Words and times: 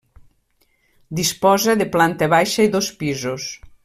Disposa 1.19 1.75
de 1.83 1.87
planta 1.97 2.31
baixa 2.37 2.65
i 2.71 2.73
dos 2.77 2.89
pisos. 3.03 3.47